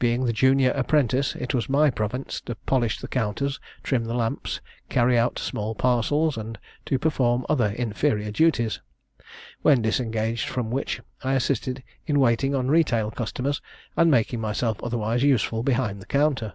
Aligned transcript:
Being 0.00 0.24
the 0.24 0.32
junior 0.32 0.72
apprentice, 0.72 1.36
it 1.36 1.54
was 1.54 1.68
my 1.68 1.90
province 1.90 2.40
to 2.40 2.56
polish 2.56 2.98
the 2.98 3.06
counters, 3.06 3.60
trim 3.84 4.02
the 4.04 4.14
lamps, 4.16 4.60
carry 4.88 5.16
out 5.16 5.38
small 5.38 5.76
parcels, 5.76 6.36
and 6.36 6.58
to 6.86 6.98
perform 6.98 7.46
other 7.48 7.68
inferior 7.68 8.32
duties; 8.32 8.80
when 9.62 9.80
disengaged 9.80 10.48
from 10.48 10.72
which, 10.72 11.00
I 11.22 11.34
assisted 11.34 11.84
in 12.04 12.18
waiting 12.18 12.52
on 12.52 12.66
retail 12.66 13.12
customers 13.12 13.62
and 13.96 14.10
making 14.10 14.40
myself 14.40 14.82
otherwise 14.82 15.22
useful 15.22 15.62
behind 15.62 16.02
the 16.02 16.06
counter. 16.06 16.54